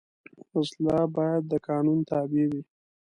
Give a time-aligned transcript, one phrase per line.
[0.57, 2.61] وسله باید د قانون تابع وي